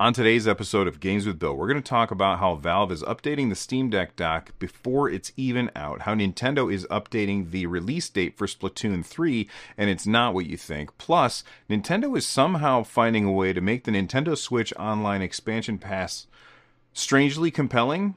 [0.00, 3.02] On today's episode of Games with Bill, we're going to talk about how Valve is
[3.02, 8.08] updating the Steam Deck dock before it's even out, how Nintendo is updating the release
[8.08, 10.96] date for Splatoon 3, and it's not what you think.
[10.98, 16.28] Plus, Nintendo is somehow finding a way to make the Nintendo Switch Online expansion pass
[16.92, 18.14] strangely compelling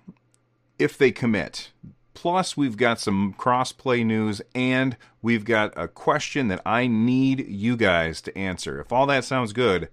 [0.78, 1.72] if they commit.
[2.14, 7.76] Plus, we've got some crossplay news and we've got a question that I need you
[7.76, 8.80] guys to answer.
[8.80, 9.90] If all that sounds good,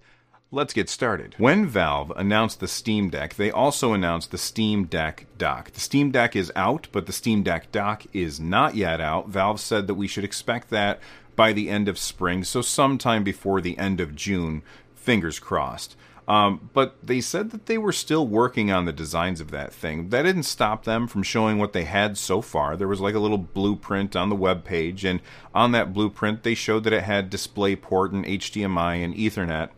[0.51, 1.35] Let's get started.
[1.37, 5.69] When Valve announced the Steam Deck, they also announced the Steam Deck dock.
[5.69, 9.29] The Steam Deck is out, but the Steam Deck dock is not yet out.
[9.29, 10.99] Valve said that we should expect that
[11.35, 14.63] by the end of spring, so sometime before the end of June.
[14.95, 15.95] Fingers crossed.
[16.27, 20.09] Um, but they said that they were still working on the designs of that thing.
[20.09, 22.75] That didn't stop them from showing what they had so far.
[22.75, 25.21] There was like a little blueprint on the web page, and
[25.53, 29.69] on that blueprint, they showed that it had DisplayPort and HDMI and Ethernet.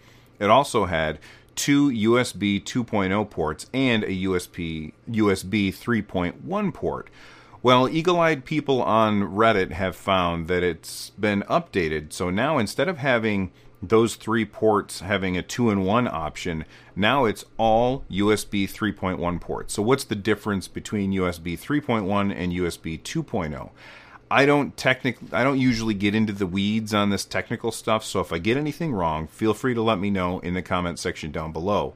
[0.42, 1.20] It also had
[1.56, 7.10] two USB 2.0 ports and a USB USB 3.1 port.
[7.62, 12.12] Well, eagle eyed people on Reddit have found that it's been updated.
[12.12, 13.52] So now instead of having
[13.84, 19.74] those three ports having a two in one option, now it's all USB 3.1 ports.
[19.74, 23.70] So, what's the difference between USB 3.1 and USB 2.0?
[24.32, 28.22] I don't technically I don't usually get into the weeds on this technical stuff, so
[28.22, 31.32] if I get anything wrong, feel free to let me know in the comment section
[31.32, 31.96] down below.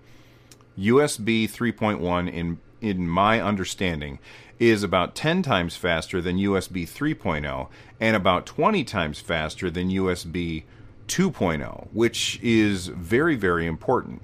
[0.78, 4.20] USB 3.1 in in my understanding
[4.60, 7.68] is about 10 times faster than USB 3.0
[8.02, 10.64] and about 20 times faster than USB
[11.08, 14.22] 2.0, which is very very important.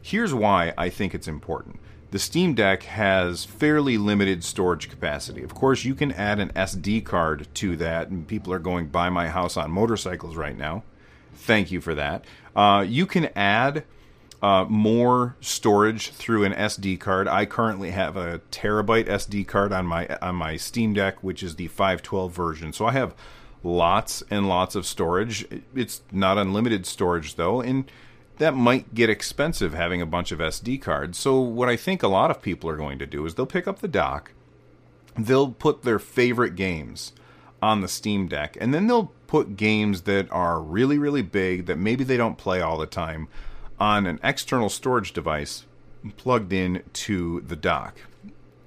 [0.00, 1.80] Here's why I think it's important
[2.10, 5.42] the Steam Deck has fairly limited storage capacity.
[5.42, 9.10] Of course, you can add an SD card to that, and people are going by
[9.10, 10.84] my house on motorcycles right now.
[11.34, 12.24] Thank you for that.
[12.56, 13.84] Uh, you can add
[14.42, 17.28] uh, more storage through an SD card.
[17.28, 21.56] I currently have a terabyte SD card on my on my Steam Deck, which is
[21.56, 22.72] the 512 version.
[22.72, 23.14] So I have
[23.62, 25.46] lots and lots of storage.
[25.74, 27.90] It's not unlimited storage though, and
[28.38, 31.18] that might get expensive having a bunch of SD cards.
[31.18, 33.68] So, what I think a lot of people are going to do is they'll pick
[33.68, 34.32] up the dock,
[35.16, 37.12] they'll put their favorite games
[37.60, 41.76] on the Steam Deck, and then they'll put games that are really, really big that
[41.78, 43.28] maybe they don't play all the time
[43.78, 45.64] on an external storage device
[46.16, 47.96] plugged in to the dock.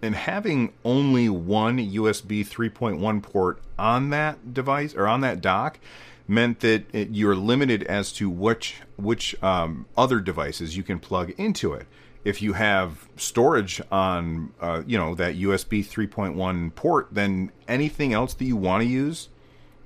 [0.02, 5.80] And having only one USB 3.1 port on that device or on that dock
[6.28, 11.32] meant that it, you're limited as to which which um, other devices you can plug
[11.38, 11.86] into it.
[12.24, 18.36] If you have storage on, uh, you know, that USB 3.1 port, then anything else
[18.36, 19.30] that you want to use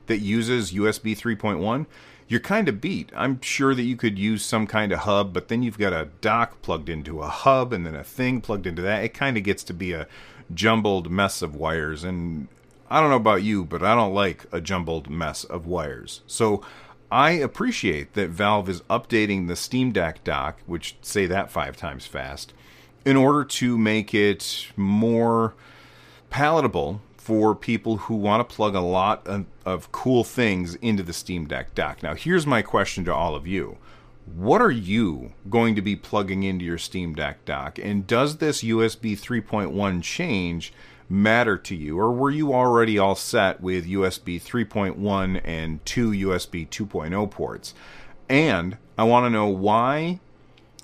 [0.08, 1.86] that uses USB 3.1,
[2.28, 3.12] you're kind of beat.
[3.16, 6.10] I'm sure that you could use some kind of hub, but then you've got a
[6.22, 9.04] dock plugged into a hub and then a thing plugged into that.
[9.04, 10.08] It kind of gets to be a
[10.54, 12.04] jumbled mess of wires.
[12.04, 12.48] And
[12.90, 16.22] I don't know about you, but I don't like a jumbled mess of wires.
[16.26, 16.64] So
[17.12, 22.08] I appreciate that Valve is updating the Steam Deck dock, which say that five times
[22.08, 22.54] fast,
[23.06, 25.54] in order to make it more
[26.32, 31.12] palatable for people who want to plug a lot of, of cool things into the
[31.12, 32.04] Steam Deck dock.
[32.04, 33.80] Now, here's my question to all of you.
[34.32, 37.80] What are you going to be plugging into your Steam Deck dock?
[37.80, 40.72] And does this USB 3.1 change
[41.10, 46.70] matter to you, or were you already all set with USB 3.1 and two USB
[46.70, 47.74] 2.0 ports?
[48.30, 50.20] And I want to know why,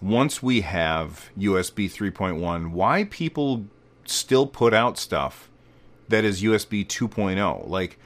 [0.02, 3.68] once we have USB 3.1, why people
[4.06, 5.51] still put out stuff
[6.12, 7.68] that is USB 2.0.
[7.68, 7.98] Like,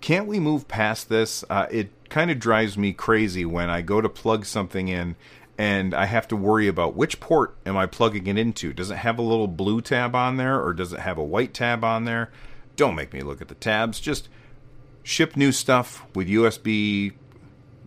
[0.00, 1.44] can't we move past this?
[1.48, 5.16] Uh, it kind of drives me crazy when I go to plug something in
[5.56, 8.72] and I have to worry about which port am I plugging it into.
[8.72, 11.54] Does it have a little blue tab on there or does it have a white
[11.54, 12.30] tab on there?
[12.76, 14.00] Don't make me look at the tabs.
[14.00, 14.28] Just
[15.02, 17.12] ship new stuff with USB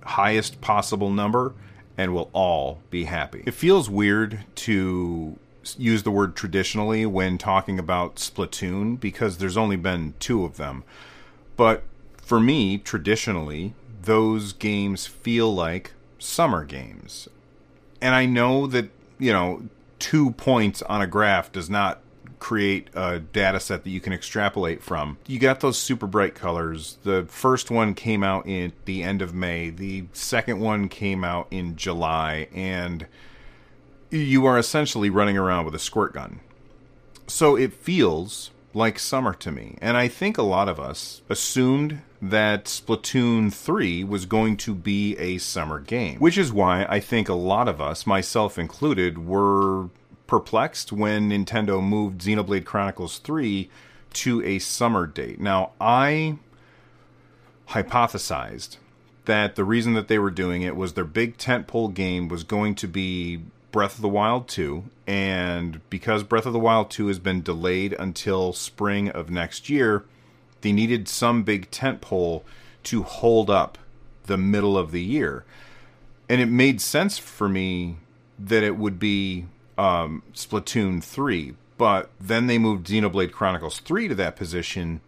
[0.04, 1.54] highest possible number
[1.98, 3.44] and we'll all be happy.
[3.46, 5.38] It feels weird to
[5.78, 10.84] use the word traditionally when talking about Splatoon because there's only been two of them.
[11.56, 11.84] But
[12.18, 17.28] for me, traditionally, those games feel like summer games
[18.02, 19.64] and I know that you know
[20.00, 22.02] two points on a graph does not
[22.40, 25.18] create a data set that you can extrapolate from.
[25.26, 26.98] You got those super bright colors.
[27.02, 29.72] The first one came out in the end of May.
[29.72, 33.08] The second one came out in July and
[34.10, 36.40] you are essentially running around with a squirt gun.
[37.28, 39.78] So it feels like summer to me.
[39.82, 45.18] And I think a lot of us assumed that Splatoon 3 was going to be
[45.18, 49.90] a summer game, which is why I think a lot of us, myself included, were
[50.26, 53.70] perplexed when Nintendo moved Xenoblade Chronicles 3
[54.14, 55.40] to a summer date.
[55.40, 56.38] Now, I
[57.70, 58.78] hypothesized
[59.26, 62.76] that the reason that they were doing it was their big tentpole game was going
[62.76, 63.42] to be
[63.78, 67.94] Breath of the Wild 2, and because Breath of the Wild 2 has been delayed
[67.94, 70.04] until spring of next year,
[70.62, 72.42] they needed some big tentpole
[72.86, 73.78] to hold up
[74.24, 75.46] the middle of the year.
[76.28, 77.98] And it made sense for me
[78.40, 79.46] that it would be
[79.78, 85.02] um, Splatoon 3, but then they moved Xenoblade Chronicles 3 to that position.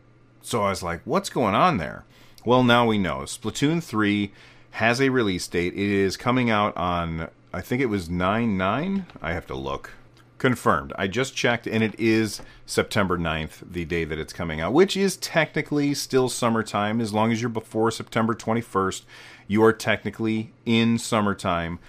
[0.44, 2.04] So I was like, what's going on there?
[2.46, 3.22] Well, now we know.
[3.22, 4.32] Splatoon 3
[4.74, 5.74] has a release date.
[5.74, 9.06] It is coming out on I think it was 9 9.
[9.22, 9.92] I have to look.
[10.38, 10.94] Confirmed.
[10.98, 14.96] I just checked, and it is September 9th, the day that it's coming out, which
[14.96, 17.02] is technically still summertime.
[17.02, 19.02] As long as you're before September 21st,
[19.48, 21.80] you are technically in summertime,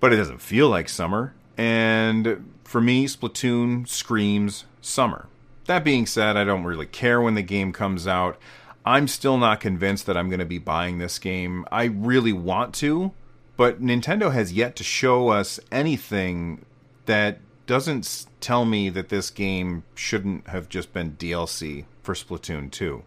[0.00, 1.34] but it doesn't feel like summer.
[1.56, 5.26] And for me, Splatoon screams summer.
[5.66, 8.38] That being said, I don't really care when the game comes out.
[8.84, 11.66] I'm still not convinced that I'm going to be buying this game.
[11.70, 13.12] I really want to,
[13.56, 16.64] but Nintendo has yet to show us anything
[17.06, 23.02] that doesn't tell me that this game shouldn't have just been DLC for Splatoon 2.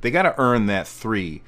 [0.00, 1.42] They got to earn that 3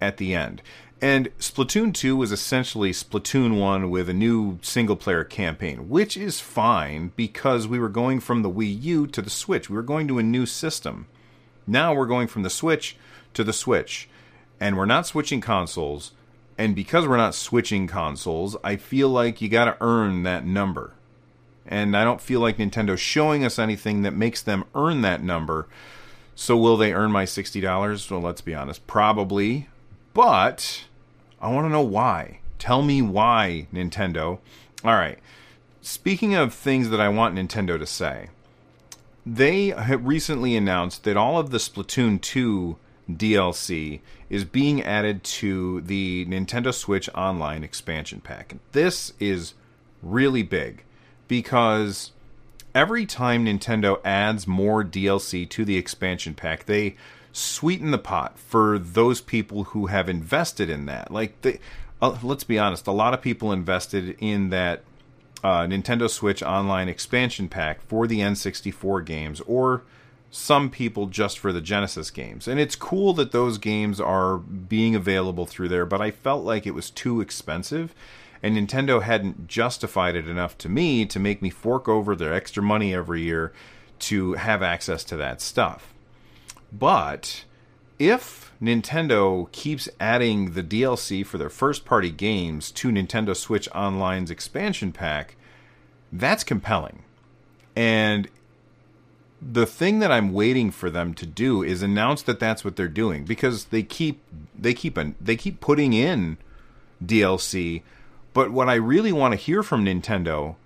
[0.00, 0.62] at the end.
[1.00, 6.40] And Splatoon 2 was essentially Splatoon 1 with a new single player campaign, which is
[6.40, 9.68] fine because we were going from the Wii U to the Switch.
[9.68, 11.06] We were going to a new system.
[11.66, 12.96] Now we're going from the Switch
[13.34, 14.08] to the Switch.
[14.58, 16.12] And we're not switching consoles.
[16.58, 20.94] And because we're not switching consoles, I feel like you got to earn that number.
[21.66, 25.66] And I don't feel like Nintendo's showing us anything that makes them earn that number.
[26.34, 28.10] So will they earn my $60?
[28.10, 29.68] Well, let's be honest, probably.
[30.14, 30.84] But
[31.40, 32.40] I want to know why.
[32.58, 34.38] Tell me why, Nintendo.
[34.84, 35.18] All right.
[35.82, 38.28] Speaking of things that I want Nintendo to say,
[39.24, 42.76] they have recently announced that all of the Splatoon 2
[43.10, 48.56] DLC is being added to the Nintendo Switch Online expansion pack.
[48.72, 49.54] This is
[50.02, 50.84] really big
[51.28, 52.12] because
[52.74, 56.96] every time Nintendo adds more DLC to the expansion pack, they
[57.32, 61.10] sweeten the pot for those people who have invested in that.
[61.10, 61.60] Like they,
[62.00, 64.82] uh, let's be honest, a lot of people invested in that
[65.44, 69.82] uh, Nintendo Switch Online expansion pack for the N64 games or
[70.36, 72.46] some people just for the Genesis games.
[72.46, 76.66] And it's cool that those games are being available through there, but I felt like
[76.66, 77.94] it was too expensive.
[78.42, 82.62] And Nintendo hadn't justified it enough to me to make me fork over their extra
[82.62, 83.54] money every year
[84.00, 85.94] to have access to that stuff.
[86.70, 87.44] But
[87.98, 94.30] if Nintendo keeps adding the DLC for their first party games to Nintendo Switch Online's
[94.30, 95.36] expansion pack,
[96.12, 97.04] that's compelling.
[97.74, 98.28] And
[99.40, 102.88] the thing that I'm waiting for them to do is announce that that's what they're
[102.88, 104.22] doing because they keep
[104.58, 106.38] they keep an, they keep putting in
[107.04, 107.82] DLC,
[108.32, 110.56] but what I really want to hear from Nintendo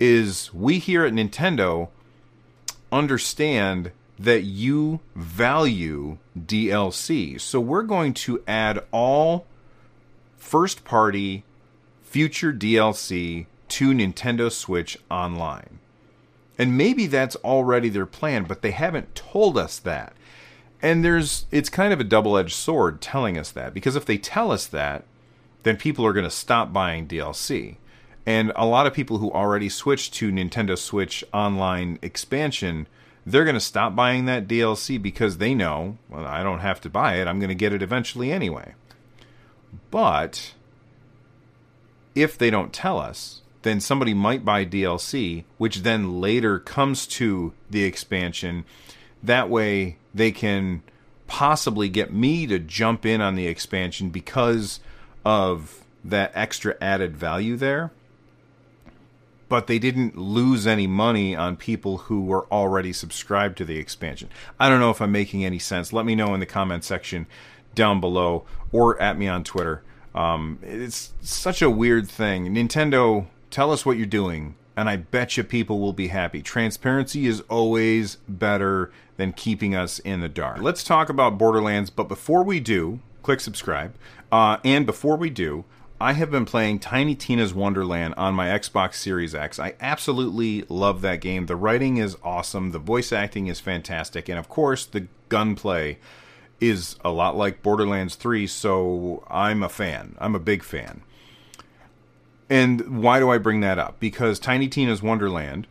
[0.00, 1.88] is we here at Nintendo
[2.90, 7.40] understand that you value DLC.
[7.40, 9.46] So we're going to add all
[10.36, 11.44] first party
[12.02, 15.80] future DLC to Nintendo Switch Online.
[16.58, 20.12] And maybe that's already their plan, but they haven't told us that.
[20.80, 24.52] And there's it's kind of a double-edged sword telling us that because if they tell
[24.52, 25.04] us that,
[25.62, 27.76] then people are going to stop buying DLC.
[28.26, 32.86] And a lot of people who already switched to Nintendo Switch online expansion,
[33.26, 36.90] they're going to stop buying that DLC because they know, well, I don't have to
[36.90, 37.26] buy it.
[37.26, 38.74] I'm going to get it eventually anyway.
[39.90, 40.54] But
[42.14, 47.52] if they don't tell us, then somebody might buy DLC, which then later comes to
[47.68, 48.64] the expansion.
[49.22, 50.82] That way, they can
[51.26, 54.80] possibly get me to jump in on the expansion because
[55.24, 57.90] of that extra added value there.
[59.48, 64.28] But they didn't lose any money on people who were already subscribed to the expansion.
[64.60, 65.92] I don't know if I'm making any sense.
[65.92, 67.26] Let me know in the comment section
[67.74, 69.82] down below or at me on Twitter.
[70.14, 72.54] Um, it's such a weird thing.
[72.54, 76.42] Nintendo tell us what you're doing and I bet you people will be happy.
[76.42, 80.60] Transparency is always better than keeping us in the dark.
[80.60, 83.94] Let's talk about Borderlands, but before we do, click subscribe.
[84.32, 85.64] Uh, and before we do,
[86.00, 89.60] I have been playing Tiny Tina's Wonderland on my Xbox Series X.
[89.60, 91.46] I absolutely love that game.
[91.46, 95.98] The writing is awesome, the voice acting is fantastic, and of course, the gunplay
[96.60, 100.16] is a lot like Borderlands 3, so I'm a fan.
[100.18, 101.02] I'm a big fan.
[102.54, 103.98] And why do I bring that up?
[103.98, 105.66] Because Tiny Tina's Wonderland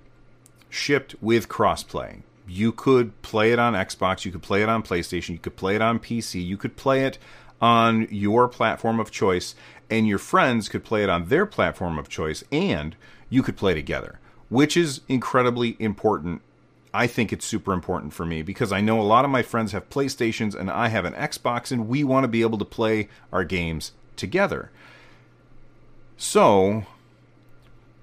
[0.70, 2.24] shipped with crossplay.
[2.46, 5.76] You could play it on Xbox, you could play it on PlayStation, you could play
[5.76, 7.18] it on PC, you could play it
[7.62, 9.56] on your platform of choice,
[9.90, 12.98] and your friends could play it on their platform of choice, and
[13.30, 16.42] you could play together, which is incredibly important.
[16.94, 19.72] I think it's super important for me because I know a lot of my friends
[19.72, 23.08] have PlayStations and I have an Xbox, and we want to be able to play
[23.32, 24.70] our games together.
[26.18, 26.86] So,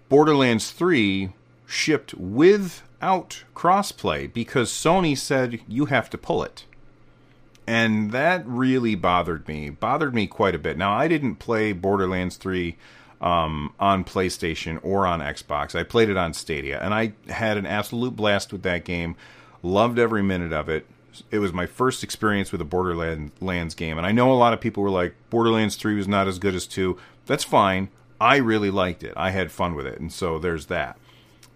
[0.08, 1.32] Borderlands 3
[1.66, 6.64] shipped without crossplay because Sony said you have to pull it.
[7.66, 10.76] And that really bothered me, bothered me quite a bit.
[10.76, 12.76] Now, I didn't play Borderlands 3
[13.20, 15.78] um, on PlayStation or on Xbox.
[15.78, 19.14] I played it on Stadia, and I had an absolute blast with that game.
[19.62, 20.86] Loved every minute of it.
[21.30, 24.60] It was my first experience with a Borderlands game, and I know a lot of
[24.60, 26.98] people were like, Borderlands 3 was not as good as 2.
[27.26, 27.88] That's fine.
[28.20, 29.14] I really liked it.
[29.16, 30.98] I had fun with it, and so there's that.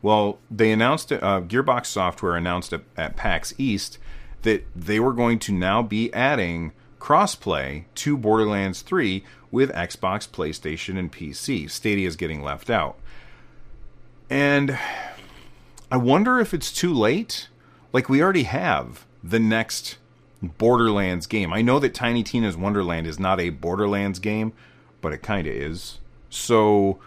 [0.02, 3.99] Well, they announced uh, Gearbox Software announced at, at PAX East
[4.42, 10.99] that they were going to now be adding crossplay to Borderlands 3 with Xbox, PlayStation,
[10.99, 11.70] and PC.
[11.70, 12.99] Stadia is getting left out.
[14.28, 14.78] And
[15.90, 17.49] I wonder if it's too late.
[17.92, 19.97] Like, we already have the next
[20.43, 21.52] Borderlands game.
[21.52, 24.52] I know that Tiny Tina's Wonderland is not a Borderlands game,
[25.00, 25.99] but it kind of is.
[26.28, 26.99] So,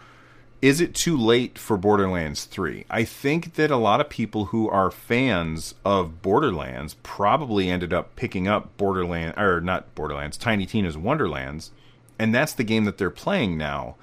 [0.60, 2.84] is it too late for Borderlands 3?
[2.90, 8.16] I think that a lot of people who are fans of Borderlands probably ended up
[8.16, 11.70] picking up Borderlands, or not Borderlands, Tiny Tina's Wonderlands,
[12.18, 13.94] and that's the game that they're playing now.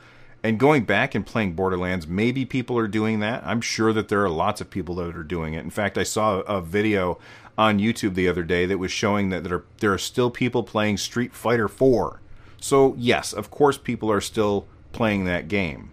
[0.41, 3.43] And going back and playing Borderlands, maybe people are doing that.
[3.43, 5.63] I'm sure that there are lots of people that are doing it.
[5.63, 7.17] In fact, I saw a video
[7.57, 10.63] on YouTube the other day that was showing that there are, there are still people
[10.63, 12.21] playing Street Fighter 4.
[12.59, 15.91] So, yes, of course, people are still playing that game.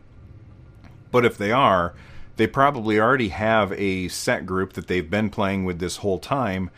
[1.11, 1.95] But if they are,
[2.37, 6.71] they probably already have a set group that they've been playing with this whole time,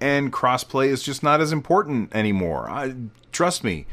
[0.00, 2.70] and crossplay is just not as important anymore.
[2.70, 2.94] I,
[3.32, 3.86] trust me,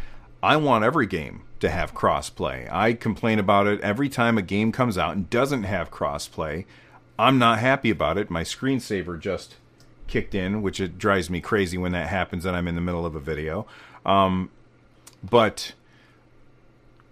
[0.44, 2.72] I want every game to have crossplay.
[2.72, 6.66] I complain about it every time a game comes out and doesn't have crossplay.
[7.18, 8.30] I'm not happy about it.
[8.30, 9.56] My screensaver just
[10.08, 13.06] kicked in, which it drives me crazy when that happens and I'm in the middle
[13.06, 13.66] of a video.
[14.06, 14.50] Um,
[15.24, 15.74] but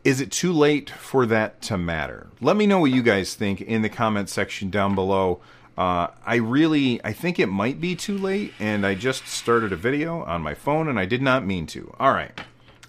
[0.03, 2.27] is it too late for that to matter?
[2.41, 5.39] Let me know what you guys think in the comment section down below.
[5.77, 9.77] Uh, I really, I think it might be too late, and I just started a
[9.77, 11.95] video on my phone, and I did not mean to.
[11.99, 12.39] All right,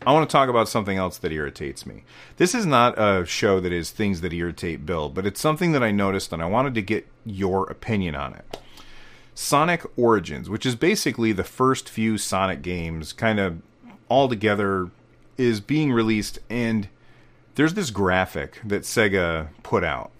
[0.06, 2.04] I want to talk about something else that irritates me.
[2.36, 5.82] This is not a show that is things that irritate Bill, but it's something that
[5.82, 8.58] I noticed, and I wanted to get your opinion on it.
[9.34, 13.60] Sonic Origins, which is basically the first few Sonic games, kind of
[14.08, 14.90] all together,
[15.36, 16.88] is being released, and
[17.56, 20.10] there's this graphic that Sega put out.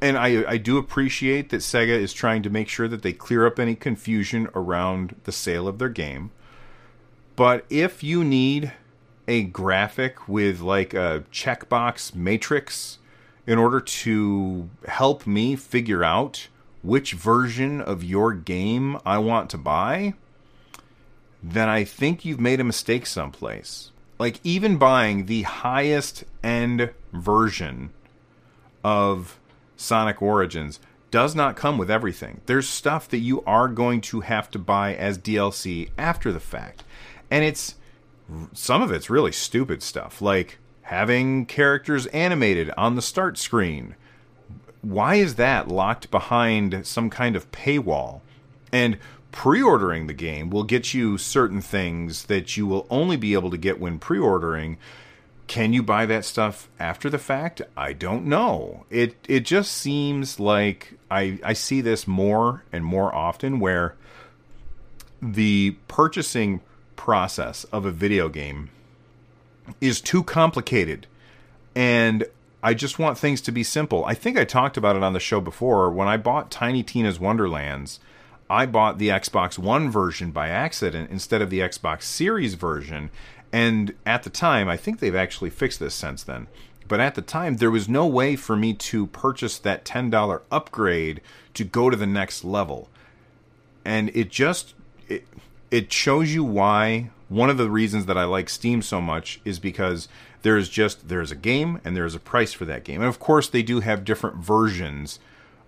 [0.00, 3.46] And I, I do appreciate that Sega is trying to make sure that they clear
[3.46, 6.30] up any confusion around the sale of their game.
[7.36, 8.72] But if you need
[9.26, 12.98] a graphic with like a checkbox matrix
[13.46, 16.48] in order to help me figure out
[16.88, 20.14] which version of your game I want to buy,
[21.42, 27.90] then I think you've made a mistake someplace like even buying the highest end version
[28.82, 29.38] of
[29.76, 30.80] Sonic Origins
[31.10, 32.40] does not come with everything.
[32.46, 36.82] There's stuff that you are going to have to buy as DLC after the fact.
[37.30, 37.76] And it's
[38.52, 43.94] some of it's really stupid stuff, like having characters animated on the start screen.
[44.88, 48.22] Why is that locked behind some kind of paywall?
[48.72, 48.96] And
[49.32, 53.58] pre-ordering the game will get you certain things that you will only be able to
[53.58, 54.78] get when pre-ordering.
[55.46, 57.60] Can you buy that stuff after the fact?
[57.76, 58.86] I don't know.
[58.88, 63.94] It it just seems like I I see this more and more often where
[65.20, 66.62] the purchasing
[66.96, 68.70] process of a video game
[69.82, 71.06] is too complicated
[71.74, 72.24] and
[72.62, 74.04] I just want things to be simple.
[74.04, 77.20] I think I talked about it on the show before when I bought Tiny Tina's
[77.20, 78.00] Wonderlands
[78.50, 83.10] I bought the Xbox One version by accident instead of the Xbox Series version.
[83.52, 86.46] And at the time, I think they've actually fixed this since then.
[86.86, 91.20] But at the time, there was no way for me to purchase that $10 upgrade
[91.54, 92.88] to go to the next level.
[93.84, 94.74] And it just
[95.08, 95.26] it,
[95.70, 99.58] it shows you why one of the reasons that I like Steam so much is
[99.58, 100.08] because
[100.42, 103.00] there's just there's a game and there's a price for that game.
[103.00, 105.18] And of course they do have different versions,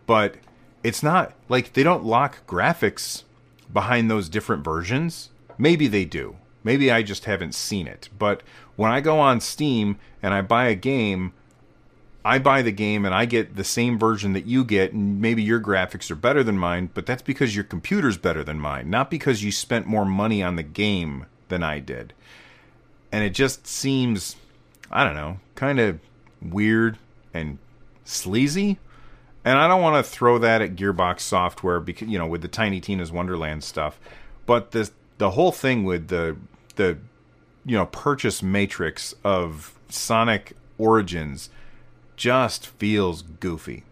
[0.06, 0.36] but
[0.82, 3.24] it's not like they don't lock graphics
[3.72, 5.30] behind those different versions.
[5.58, 6.36] Maybe they do.
[6.62, 8.08] Maybe I just haven't seen it.
[8.18, 8.42] But
[8.76, 11.32] when I go on Steam and I buy a game,
[12.24, 15.42] I buy the game and I get the same version that you get, and maybe
[15.42, 19.10] your graphics are better than mine, but that's because your computer's better than mine, not
[19.10, 22.12] because you spent more money on the game than I did.
[23.10, 24.36] And it just seems,
[24.90, 26.00] I don't know, kind of
[26.42, 26.98] weird
[27.32, 27.58] and
[28.04, 28.78] sleazy.
[29.44, 32.48] And I don't want to throw that at Gearbox Software because you know with the
[32.48, 33.98] Tiny Tina's Wonderland stuff,
[34.46, 36.36] but the the whole thing with the
[36.76, 36.98] the
[37.64, 41.48] you know purchase matrix of Sonic Origins
[42.16, 43.84] just feels goofy,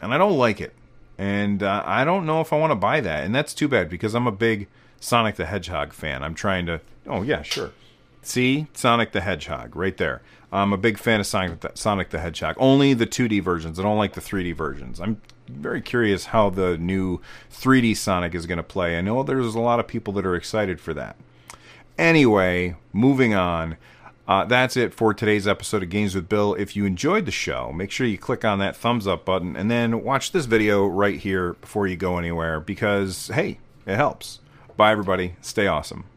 [0.00, 0.72] and I don't like it.
[1.18, 3.88] And uh, I don't know if I want to buy that, and that's too bad
[3.88, 4.66] because I'm a big
[5.00, 6.22] Sonic the Hedgehog fan.
[6.22, 6.80] I'm trying to.
[7.06, 7.70] Oh yeah, sure.
[8.26, 10.20] See Sonic the Hedgehog right there.
[10.50, 12.56] I'm a big fan of Sonic the, Sonic the Hedgehog.
[12.58, 13.78] Only the 2D versions.
[13.78, 15.00] I don't like the 3D versions.
[15.00, 17.20] I'm very curious how the new
[17.52, 18.98] 3D Sonic is going to play.
[18.98, 21.14] I know there's a lot of people that are excited for that.
[21.96, 23.76] Anyway, moving on.
[24.26, 26.54] Uh, that's it for today's episode of Games with Bill.
[26.54, 29.70] If you enjoyed the show, make sure you click on that thumbs up button and
[29.70, 34.40] then watch this video right here before you go anywhere because, hey, it helps.
[34.76, 35.36] Bye, everybody.
[35.42, 36.06] Stay awesome.